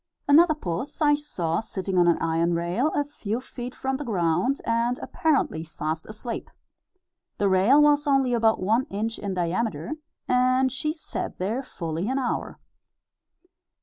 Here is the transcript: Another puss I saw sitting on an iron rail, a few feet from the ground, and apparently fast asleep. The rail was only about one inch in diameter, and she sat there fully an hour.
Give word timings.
Another 0.27 0.55
puss 0.55 0.99
I 0.99 1.13
saw 1.13 1.59
sitting 1.59 1.95
on 1.99 2.07
an 2.07 2.17
iron 2.17 2.55
rail, 2.55 2.87
a 2.95 3.03
few 3.03 3.39
feet 3.39 3.75
from 3.75 3.97
the 3.97 4.03
ground, 4.03 4.59
and 4.65 4.97
apparently 4.97 5.63
fast 5.63 6.07
asleep. 6.07 6.49
The 7.37 7.47
rail 7.47 7.79
was 7.79 8.07
only 8.07 8.33
about 8.33 8.59
one 8.59 8.85
inch 8.85 9.19
in 9.19 9.35
diameter, 9.35 9.91
and 10.27 10.71
she 10.71 10.91
sat 10.91 11.37
there 11.37 11.61
fully 11.61 12.09
an 12.09 12.17
hour. 12.17 12.57